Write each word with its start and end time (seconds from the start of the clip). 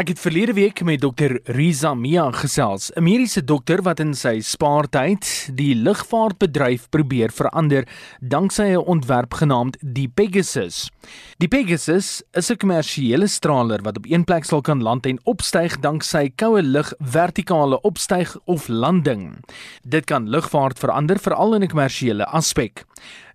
Ek 0.00 0.14
het 0.14 0.20
verlede 0.22 0.54
week 0.56 0.78
met 0.88 1.02
dokter 1.02 1.34
Riza 1.52 1.90
Mia 1.94 2.30
gesels, 2.32 2.88
'n 2.96 3.02
mediese 3.02 3.44
dokter 3.44 3.82
wat 3.82 4.00
in 4.00 4.14
sy 4.14 4.40
spaartyd 4.40 5.50
die 5.52 5.74
lugvaartbedryf 5.74 6.88
probeer 6.88 7.28
verander 7.30 7.84
danksy 8.20 8.62
'n 8.62 8.86
ontwerp 8.86 9.34
genaamd 9.34 9.76
die 9.80 10.08
Pegasus. 10.08 10.88
Die 11.36 11.48
Pegasus 11.48 12.22
is 12.32 12.50
'n 12.50 12.56
kommersiële 12.56 13.26
straler 13.26 13.82
wat 13.82 13.96
op 13.96 14.06
een 14.08 14.24
plek 14.24 14.44
sal 14.44 14.62
kan 14.62 14.82
land 14.82 15.06
en 15.06 15.20
opstyg 15.24 15.80
danksy 15.80 16.32
koue 16.34 16.62
lug 16.62 16.94
vertikale 16.98 17.80
opstyg 17.80 18.38
of 18.46 18.68
landing. 18.68 19.44
Dit 19.82 20.04
kan 20.04 20.30
lugvaart 20.30 20.78
verander 20.78 21.18
veral 21.18 21.54
in 21.54 21.62
'n 21.62 21.68
kommersiële 21.68 22.24
aspek. 22.24 22.84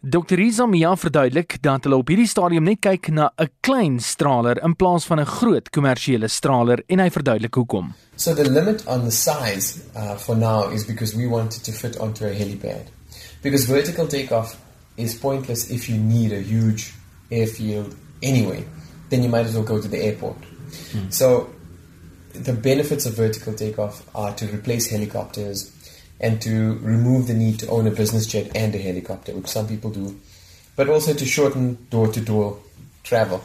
Dr. 0.01 0.35
Rizamia 0.35 0.95
verduidelik 0.95 1.57
dat 1.63 1.83
hulle 1.83 1.99
op 2.01 2.09
hierdie 2.11 2.27
stadium 2.27 2.63
net 2.67 2.81
kyk 2.81 3.09
na 3.09 3.31
'n 3.37 3.49
klein 3.61 3.99
straler 3.99 4.59
in 4.63 4.75
plaas 4.75 5.05
van 5.05 5.19
'n 5.19 5.25
groot 5.25 5.69
kommersiële 5.69 6.27
straler 6.27 6.83
en 6.87 6.99
hy 6.99 7.09
verduidelik 7.09 7.53
hoekom. 7.53 7.93
So 8.15 8.33
the 8.33 8.49
limit 8.49 8.87
on 8.87 9.03
the 9.03 9.11
size 9.11 9.79
uh, 9.95 10.17
for 10.17 10.35
now 10.37 10.71
is 10.73 10.85
because 10.85 11.15
we 11.15 11.27
wanted 11.27 11.63
to 11.63 11.71
fit 11.71 11.97
onto 11.99 12.25
a 12.25 12.33
helipad. 12.33 12.87
Because 13.41 13.65
vertical 13.67 14.07
takeoff 14.07 14.57
is 14.95 15.15
pointless 15.15 15.69
if 15.69 15.89
you 15.89 15.97
need 15.97 16.31
a 16.31 16.41
huge 16.41 16.93
airfield 17.29 17.95
anyway. 18.21 18.63
Then 19.09 19.23
you 19.23 19.29
might 19.29 19.45
as 19.45 19.53
well 19.53 19.63
go 19.63 19.81
to 19.81 19.87
the 19.87 20.01
airport. 20.01 20.37
Hmm. 20.91 21.09
So 21.09 21.49
the 22.43 22.53
benefits 22.53 23.05
of 23.05 23.15
vertical 23.15 23.53
takeoff 23.53 24.03
are 24.13 24.33
to 24.33 24.45
replace 24.45 24.89
helicopters 24.89 25.71
and 26.19 26.41
to 26.41 26.77
remove 26.79 27.27
the 27.27 27.33
need 27.33 27.59
to 27.59 27.67
own 27.67 27.87
a 27.87 27.91
business 27.91 28.25
jet 28.25 28.51
and 28.55 28.73
a 28.73 28.77
helicopter, 28.77 29.33
which 29.33 29.47
some 29.47 29.67
people 29.67 29.89
do, 29.89 30.19
but 30.75 30.89
also 30.89 31.13
to 31.13 31.25
shorten 31.25 31.87
door 31.89 32.07
to 32.07 32.21
door 32.21 32.59
travel. 33.03 33.43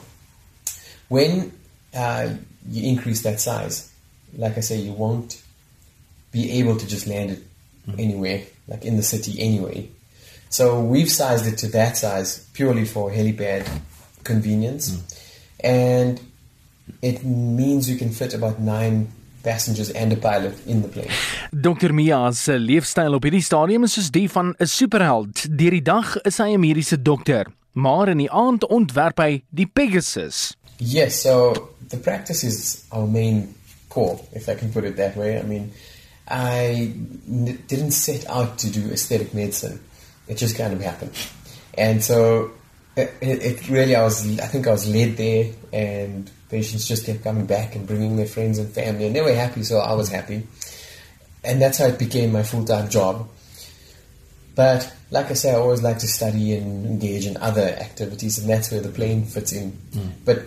When 1.08 1.52
uh, 1.94 2.34
you 2.68 2.88
increase 2.88 3.22
that 3.22 3.40
size, 3.40 3.92
like 4.36 4.56
I 4.56 4.60
say, 4.60 4.76
you 4.76 4.92
won't 4.92 5.42
be 6.30 6.60
able 6.60 6.76
to 6.76 6.86
just 6.86 7.06
land 7.06 7.30
it 7.32 7.42
mm. 7.88 7.98
anywhere, 7.98 8.42
like 8.68 8.84
in 8.84 8.96
the 8.96 9.02
city 9.02 9.40
anyway. 9.40 9.88
So 10.48 10.80
we've 10.80 11.10
sized 11.10 11.46
it 11.46 11.58
to 11.58 11.68
that 11.68 11.96
size 11.96 12.48
purely 12.52 12.84
for 12.84 13.10
helipad 13.10 13.68
convenience, 14.22 14.90
mm. 14.90 15.20
and 15.64 16.20
it 17.02 17.24
means 17.24 17.90
you 17.90 17.96
can 17.96 18.10
fit 18.10 18.34
about 18.34 18.60
nine 18.60 19.10
passengers 19.42 19.90
and 19.92 20.12
a 20.12 20.16
pilot 20.16 20.54
in 20.66 20.82
the 20.82 20.88
plane. 20.88 21.10
Dr 21.50 21.92
Mia 21.92 22.32
se 22.32 22.58
leefstyl 22.58 23.14
op 23.14 23.24
hierdie 23.24 23.44
stadium 23.44 23.84
is 23.84 23.96
soos 23.96 24.10
die 24.10 24.28
van 24.30 24.54
'n 24.58 24.66
superheld. 24.66 25.46
Deur 25.58 25.70
die 25.70 25.82
dag 25.82 26.16
is 26.22 26.38
hy 26.38 26.54
'n 26.54 26.60
mediese 26.60 27.02
dokter, 27.02 27.46
maar 27.72 28.08
in 28.08 28.18
die 28.18 28.30
aand 28.30 28.66
ontwerp 28.66 29.18
hy 29.18 29.42
die 29.50 29.66
Pegasus. 29.66 30.56
Yes, 30.76 31.20
so 31.20 31.70
the 31.88 31.98
practice 31.98 32.46
is 32.46 32.84
our 32.90 33.06
main 33.06 33.54
core, 33.88 34.18
if 34.32 34.48
I 34.48 34.54
can 34.54 34.70
put 34.70 34.84
it 34.84 34.96
that 34.96 35.16
way. 35.16 35.38
I 35.38 35.42
mean, 35.42 35.72
I 36.26 36.94
didn't 37.66 37.92
set 37.92 38.26
out 38.28 38.58
to 38.58 38.70
do 38.70 38.90
aesthetic 38.92 39.34
medicine. 39.34 39.80
It 40.28 40.38
just 40.38 40.56
kind 40.56 40.72
of 40.72 40.80
happened. 40.80 41.12
And 41.76 42.02
so 42.04 42.50
it, 42.96 43.12
it 43.20 43.68
really, 43.68 43.94
I 43.94 44.02
was, 44.02 44.38
I 44.38 44.46
think 44.46 44.66
I 44.66 44.72
was 44.72 44.88
led 44.88 45.16
there 45.16 45.52
and 45.72 46.30
patients 46.50 46.88
just 46.88 47.06
kept 47.06 47.22
coming 47.22 47.46
back 47.46 47.76
and 47.76 47.86
bringing 47.86 48.16
their 48.16 48.26
friends 48.26 48.58
and 48.58 48.70
family, 48.70 49.06
and 49.06 49.14
they 49.14 49.20
were 49.20 49.32
happy, 49.32 49.62
so 49.62 49.78
I 49.78 49.94
was 49.94 50.08
happy. 50.08 50.46
And 51.44 51.62
that's 51.62 51.78
how 51.78 51.86
it 51.86 51.98
became 51.98 52.32
my 52.32 52.42
full 52.42 52.64
time 52.64 52.90
job. 52.90 53.28
But 54.54 54.92
like 55.10 55.30
I 55.30 55.34
say, 55.34 55.52
I 55.52 55.54
always 55.54 55.82
like 55.82 55.98
to 56.00 56.08
study 56.08 56.54
and 56.54 56.84
engage 56.84 57.26
in 57.26 57.36
other 57.38 57.62
activities, 57.62 58.38
and 58.38 58.50
that's 58.50 58.70
where 58.70 58.80
the 58.80 58.90
plane 58.90 59.24
fits 59.24 59.52
in. 59.52 59.72
Mm. 59.92 60.10
But 60.24 60.42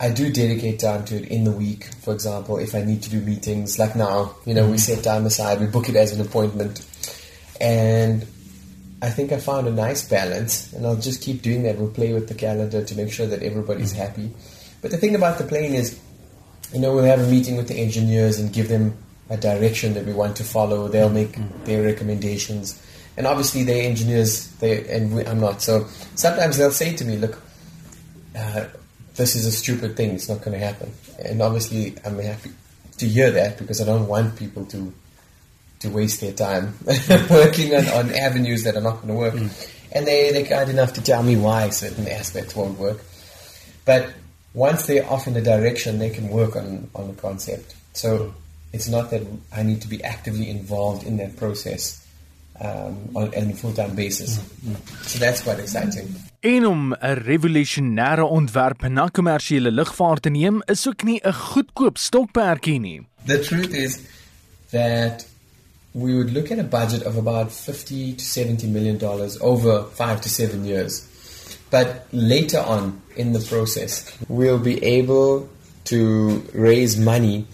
I 0.00 0.10
do 0.10 0.32
dedicate 0.32 0.78
time 0.78 1.04
to 1.06 1.16
it 1.16 1.28
in 1.28 1.44
the 1.44 1.52
week. 1.52 1.84
For 2.02 2.14
example, 2.14 2.58
if 2.58 2.74
I 2.74 2.82
need 2.82 3.02
to 3.02 3.10
do 3.10 3.20
meetings, 3.20 3.78
like 3.78 3.96
now, 3.96 4.36
you 4.46 4.54
know, 4.54 4.66
mm. 4.66 4.70
we 4.70 4.78
set 4.78 5.04
time 5.04 5.26
aside, 5.26 5.60
we 5.60 5.66
book 5.66 5.88
it 5.88 5.96
as 5.96 6.12
an 6.12 6.20
appointment, 6.24 6.86
and 7.60 8.26
I 9.04 9.10
think 9.10 9.32
I 9.32 9.38
found 9.38 9.68
a 9.68 9.70
nice 9.70 10.08
balance, 10.08 10.72
and 10.72 10.86
I'll 10.86 10.96
just 10.96 11.20
keep 11.20 11.42
doing 11.42 11.62
that. 11.64 11.76
We'll 11.76 11.90
play 11.90 12.14
with 12.14 12.26
the 12.26 12.34
calendar 12.34 12.82
to 12.82 12.94
make 12.96 13.12
sure 13.12 13.26
that 13.26 13.42
everybody's 13.42 13.92
mm. 13.92 13.98
happy. 13.98 14.30
But 14.80 14.92
the 14.92 14.96
thing 14.96 15.14
about 15.14 15.36
the 15.36 15.44
plane 15.44 15.74
is, 15.74 16.00
you 16.72 16.80
know, 16.80 16.94
we'll 16.94 17.04
have 17.04 17.20
a 17.20 17.28
meeting 17.28 17.56
with 17.56 17.68
the 17.68 17.74
engineers 17.74 18.38
and 18.38 18.50
give 18.50 18.68
them 18.68 18.96
a 19.28 19.36
direction 19.36 19.92
that 19.94 20.06
we 20.06 20.14
want 20.14 20.36
to 20.36 20.44
follow. 20.44 20.88
They'll 20.88 21.10
make 21.10 21.32
mm-hmm. 21.32 21.64
their 21.64 21.82
recommendations, 21.82 22.82
and 23.18 23.26
obviously 23.26 23.62
they're 23.62 23.86
engineers. 23.86 24.48
They 24.56 24.88
and 24.88 25.14
we, 25.14 25.26
I'm 25.26 25.38
not. 25.38 25.60
So 25.60 25.86
sometimes 26.14 26.56
they'll 26.56 26.70
say 26.70 26.96
to 26.96 27.04
me, 27.04 27.18
"Look, 27.18 27.38
uh, 28.34 28.68
this 29.16 29.36
is 29.36 29.44
a 29.44 29.52
stupid 29.52 29.98
thing. 29.98 30.12
It's 30.12 30.30
not 30.30 30.40
going 30.40 30.58
to 30.58 30.64
happen." 30.64 30.90
And 31.22 31.42
obviously, 31.42 31.94
I'm 32.06 32.18
happy 32.18 32.52
to 32.96 33.06
hear 33.06 33.30
that 33.32 33.58
because 33.58 33.82
I 33.82 33.84
don't 33.84 34.08
want 34.08 34.36
people 34.36 34.64
to 34.66 34.94
to 35.84 35.90
waste 35.90 36.20
their 36.20 36.32
time 36.32 36.74
working 37.30 37.74
on, 37.74 37.86
on 37.88 38.14
avenues 38.14 38.64
that 38.64 38.76
are 38.76 38.82
not 38.82 38.96
going 39.00 39.08
to 39.08 39.14
work. 39.14 39.34
Mm. 39.34 39.50
And 39.92 40.06
they 40.06 40.32
they're 40.32 40.44
kind 40.56 40.68
enough 40.68 40.92
to 40.94 41.02
tell 41.02 41.22
me 41.22 41.36
why 41.36 41.70
certain 41.70 42.08
aspects 42.08 42.56
won't 42.56 42.78
work. 42.78 42.98
But 43.84 44.10
once 44.54 44.86
they're 44.86 45.08
off 45.08 45.26
in 45.26 45.36
a 45.36 45.42
direction, 45.42 45.98
they 45.98 46.10
can 46.10 46.28
work 46.28 46.56
on, 46.56 46.88
on 46.94 47.08
the 47.08 47.20
concept. 47.20 47.74
So 47.92 48.34
it's 48.72 48.88
not 48.88 49.10
that 49.10 49.22
I 49.52 49.62
need 49.62 49.82
to 49.82 49.88
be 49.88 50.02
actively 50.02 50.50
involved 50.50 51.06
in 51.06 51.16
that 51.18 51.36
process 51.36 52.04
um, 52.60 53.10
on, 53.14 53.34
on 53.34 53.50
a 53.50 53.54
full-time 53.54 53.94
basis. 53.94 54.38
Mm-hmm. 54.38 54.74
So 55.02 55.18
that's 55.18 55.42
quite 55.42 55.60
exciting. 55.60 56.14
En 56.40 56.66
om 56.66 56.92
'n 56.92 57.14
revolusionêre 57.14 58.24
ontwerp 58.24 58.88
na 58.88 59.08
kommersiële 59.08 59.72
lugvaart 59.72 60.22
te 60.22 60.28
neem, 60.28 60.62
is 60.64 60.88
ook 60.88 61.02
nie 61.02 61.20
'n 61.22 61.32
goedkoop 61.32 61.98
stokperdjie 61.98 62.80
nie. 62.80 63.06
The 63.24 63.38
truth 63.38 63.72
is 63.72 63.98
that 64.70 65.26
we 65.94 66.16
would 66.16 66.32
look 66.32 66.50
at 66.50 66.58
a 66.58 66.64
budget 66.64 67.04
of 67.04 67.16
about 67.16 67.52
50 67.52 68.14
to 68.14 68.24
70 68.24 68.66
million 68.66 68.98
dollars 68.98 69.40
over 69.40 69.84
5 69.84 70.20
to 70.22 70.28
7 70.28 70.64
years. 70.64 71.08
But 71.70 72.06
later 72.12 72.58
on 72.58 73.00
in 73.16 73.32
the 73.32 73.40
process, 73.40 74.16
we'll 74.28 74.58
be 74.58 74.82
able 74.84 75.48
to 75.84 76.44
raise 76.52 76.98
money 76.98 77.46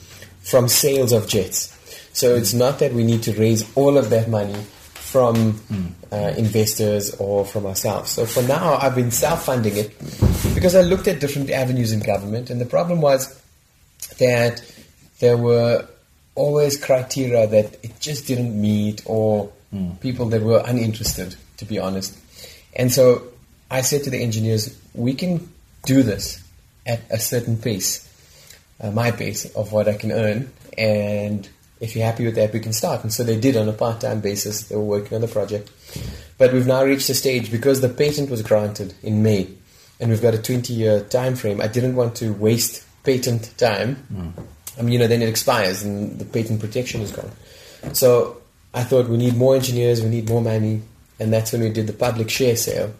from 0.42 0.68
sales 0.68 1.12
of 1.12 1.28
jets. 1.28 1.76
So 2.12 2.34
mm. 2.34 2.38
it's 2.38 2.54
not 2.54 2.78
that 2.78 2.92
we 2.92 3.04
need 3.04 3.22
to 3.24 3.32
raise 3.34 3.64
all 3.76 3.98
of 3.98 4.10
that 4.10 4.28
money 4.28 4.60
from 4.94 5.54
mm. 5.54 5.92
uh, 6.12 6.34
investors 6.36 7.14
or 7.16 7.44
from 7.44 7.66
ourselves. 7.66 8.10
So 8.10 8.24
for 8.26 8.42
now, 8.42 8.78
I've 8.80 8.94
been 8.94 9.10
self 9.10 9.44
funding 9.44 9.76
it 9.76 9.98
because 10.54 10.74
I 10.74 10.82
looked 10.82 11.08
at 11.08 11.20
different 11.20 11.50
avenues 11.50 11.92
in 11.92 12.00
government, 12.00 12.48
and 12.50 12.60
the 12.60 12.66
problem 12.66 13.00
was 13.00 13.40
that 14.18 14.62
there 15.18 15.36
were 15.36 15.86
always 16.40 16.82
criteria 16.82 17.46
that 17.46 17.84
it 17.84 18.00
just 18.00 18.26
didn't 18.26 18.58
meet 18.58 19.02
or 19.04 19.52
mm. 19.74 20.00
people 20.00 20.26
that 20.30 20.42
were 20.42 20.62
uninterested, 20.66 21.36
to 21.58 21.66
be 21.66 21.78
honest. 21.78 22.18
And 22.74 22.90
so 22.90 23.28
I 23.70 23.82
said 23.82 24.04
to 24.04 24.10
the 24.10 24.22
engineers, 24.22 24.74
we 24.94 25.12
can 25.14 25.52
do 25.84 26.02
this 26.02 26.42
at 26.86 27.02
a 27.10 27.18
certain 27.18 27.58
pace, 27.58 28.08
uh, 28.80 28.90
my 28.90 29.10
pace 29.10 29.44
of 29.54 29.70
what 29.72 29.86
I 29.86 29.94
can 29.94 30.12
earn, 30.12 30.50
and 30.78 31.46
if 31.78 31.94
you're 31.94 32.06
happy 32.06 32.24
with 32.24 32.36
that, 32.36 32.52
we 32.52 32.60
can 32.60 32.72
start. 32.72 33.02
And 33.02 33.12
so 33.12 33.22
they 33.22 33.38
did 33.38 33.56
on 33.56 33.68
a 33.68 33.72
part-time 33.72 34.20
basis. 34.20 34.68
They 34.68 34.76
were 34.76 34.82
working 34.82 35.14
on 35.14 35.20
the 35.20 35.28
project, 35.28 35.70
but 36.38 36.52
we've 36.52 36.66
now 36.66 36.84
reached 36.84 37.10
a 37.10 37.14
stage 37.14 37.50
because 37.50 37.80
the 37.80 37.88
patent 37.88 38.30
was 38.30 38.42
granted 38.42 38.94
in 39.02 39.22
May, 39.22 39.48
and 39.98 40.10
we've 40.10 40.22
got 40.22 40.34
a 40.34 40.38
20-year 40.38 41.04
time 41.04 41.36
frame. 41.36 41.60
I 41.60 41.68
didn't 41.68 41.96
want 41.96 42.16
to 42.16 42.32
waste 42.32 42.86
patent 43.04 43.52
time. 43.58 43.96
Mm. 44.12 44.32
I 44.78 44.82
mean, 44.82 44.92
you 44.92 44.98
know, 44.98 45.06
then 45.06 45.22
it 45.22 45.28
expires 45.28 45.82
and 45.82 46.19
the 46.19 46.25
patent 46.25 46.60
protection 46.60 47.00
is 47.00 47.12
gone. 47.12 47.31
So 47.92 48.41
I 48.72 48.84
thought 48.84 49.08
we 49.08 49.16
need 49.16 49.36
more 49.36 49.56
engineers, 49.56 50.03
we 50.03 50.08
need 50.08 50.28
more 50.28 50.42
money, 50.42 50.82
and 51.19 51.32
that's 51.32 51.53
when 51.53 51.62
we 51.62 51.70
did 51.70 51.86
the 51.86 51.92
public 51.92 52.31
share 52.31 52.56
sale 52.56 52.92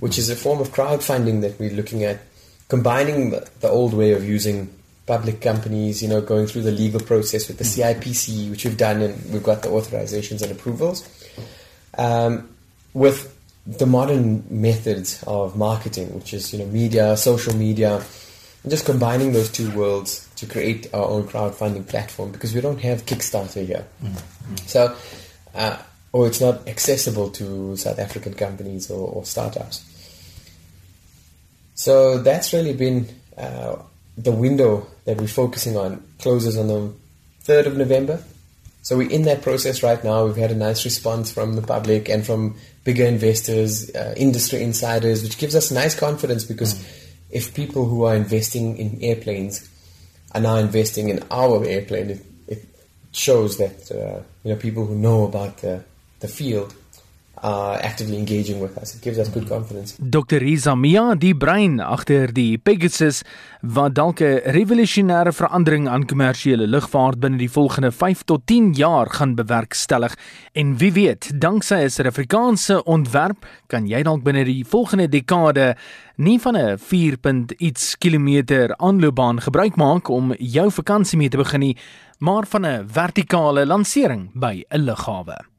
which 0.00 0.18
is 0.18 0.30
a 0.30 0.36
form 0.36 0.60
of 0.60 0.68
crowdfunding 0.70 1.40
that 1.42 1.58
we're 1.58 1.70
looking 1.70 2.04
at, 2.04 2.20
combining 2.68 3.30
the, 3.30 3.48
the 3.60 3.68
old 3.68 3.94
way 3.94 4.12
of 4.12 4.24
using 4.24 4.72
public 5.06 5.40
companies, 5.40 6.02
you 6.02 6.08
know, 6.08 6.20
going 6.20 6.46
through 6.46 6.62
the 6.62 6.72
legal 6.72 7.00
process 7.00 7.48
with 7.48 7.58
the 7.58 7.64
CIPC, 7.64 8.50
which 8.50 8.64
we've 8.64 8.76
done, 8.76 9.02
and 9.02 9.32
we've 9.32 9.42
got 9.42 9.62
the 9.62 9.68
authorizations 9.68 10.42
and 10.42 10.50
approvals, 10.52 11.08
um, 11.96 12.48
with 12.92 13.32
the 13.66 13.86
modern 13.86 14.44
methods 14.50 15.22
of 15.26 15.56
marketing, 15.56 16.14
which 16.14 16.34
is 16.34 16.52
you 16.52 16.58
know 16.58 16.66
media, 16.66 17.16
social 17.16 17.54
media, 17.54 17.96
and 18.62 18.70
just 18.70 18.84
combining 18.84 19.32
those 19.32 19.50
two 19.50 19.70
worlds 19.72 20.25
to 20.36 20.46
create 20.46 20.92
our 20.94 21.04
own 21.04 21.24
crowdfunding 21.24 21.86
platform 21.86 22.30
because 22.32 22.54
we 22.54 22.60
don't 22.60 22.80
have 22.80 23.04
Kickstarter 23.06 23.66
here. 23.66 23.86
Mm-hmm. 24.02 24.56
So. 24.66 24.96
Uh, 25.54 25.78
or 26.16 26.26
it's 26.26 26.40
not 26.40 26.66
accessible 26.66 27.28
to 27.28 27.76
South 27.76 27.98
African 27.98 28.32
companies 28.32 28.90
or, 28.90 29.06
or 29.06 29.24
startups. 29.26 29.84
So 31.74 32.18
that's 32.22 32.54
really 32.54 32.72
been 32.72 33.06
uh, 33.36 33.76
the 34.16 34.32
window 34.32 34.86
that 35.04 35.20
we're 35.20 35.26
focusing 35.26 35.76
on. 35.76 36.02
Closes 36.18 36.56
on 36.56 36.68
the 36.68 36.92
3rd 37.44 37.66
of 37.66 37.76
November. 37.76 38.24
So 38.80 38.96
we're 38.96 39.10
in 39.10 39.22
that 39.24 39.42
process 39.42 39.82
right 39.82 40.02
now. 40.02 40.24
We've 40.24 40.36
had 40.36 40.50
a 40.50 40.54
nice 40.54 40.86
response 40.86 41.30
from 41.30 41.54
the 41.54 41.60
public 41.60 42.08
and 42.08 42.24
from 42.24 42.56
bigger 42.84 43.04
investors, 43.04 43.94
uh, 43.94 44.14
industry 44.16 44.62
insiders, 44.62 45.22
which 45.22 45.36
gives 45.36 45.54
us 45.54 45.70
nice 45.70 45.94
confidence 45.94 46.44
because 46.44 46.74
mm. 46.74 47.10
if 47.30 47.52
people 47.52 47.84
who 47.84 48.04
are 48.04 48.14
investing 48.14 48.78
in 48.78 49.02
airplanes 49.02 49.68
are 50.36 50.40
now 50.40 50.56
investing 50.56 51.08
in 51.08 51.22
our 51.30 51.64
airplane, 51.64 52.10
it, 52.10 52.26
it 52.46 52.64
shows 53.12 53.56
that 53.56 53.90
uh, 53.90 54.22
you 54.44 54.52
know 54.52 54.56
people 54.56 54.84
who 54.84 54.94
know 54.94 55.24
about 55.24 55.58
the 55.58 55.82
the 56.20 56.28
field 56.28 56.74
uh, 57.42 57.76
actively 57.80 58.16
engaging 58.16 58.60
with 58.60 58.76
us. 58.78 58.94
It 58.94 59.02
gives 59.02 59.18
us 59.18 59.28
good 59.28 59.48
confidence. 59.48 59.96
Dr. 59.98 60.38
Riza 60.38 60.74
Mia, 60.74 61.14
die 61.14 61.34
brein 61.34 61.80
agter 61.80 62.32
die 62.32 62.58
Pegasus 62.58 63.22
wat 63.60 63.94
dalk 63.94 64.20
'n 64.20 64.40
revolusionêre 64.54 65.32
verandering 65.32 65.88
aan 65.88 66.06
kommersiële 66.06 66.66
lugvaart 66.66 67.20
binne 67.20 67.38
die 67.38 67.50
volgende 67.50 67.92
5 67.92 68.22
tot 68.24 68.46
10 68.46 68.72
jaar 68.72 69.10
gaan 69.10 69.34
bewerkstellig 69.34 70.16
en 70.52 70.76
wie 70.76 70.92
weet, 70.92 71.40
danksy 71.40 71.74
'n 71.74 71.90
Suid-Afrikaanse 71.90 72.84
ontwerp 72.84 73.46
kan 73.66 73.86
jy 73.86 74.02
dalk 74.02 74.22
binne 74.22 74.44
die 74.44 74.64
volgende 74.64 75.08
dekade 75.08 75.76
nie 76.16 76.38
van 76.40 76.56
'n 76.56 76.78
4. 76.78 77.18
iets 77.58 77.98
kilometer 77.98 78.76
aanloopbaan 78.76 79.40
gebruik 79.40 79.76
maak 79.76 80.08
om 80.08 80.34
jou 80.38 80.70
vakansie 80.70 81.18
mee 81.18 81.28
te 81.28 81.36
begin 81.36 81.60
nie, 81.60 81.76
maar 82.18 82.46
van 82.46 82.66
'n 82.66 82.88
vertikale 82.88 83.66
lansering 83.66 84.30
by 84.34 84.64
'n 84.70 84.84
lughawe. 84.84 85.55